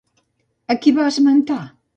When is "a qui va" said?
0.75-1.07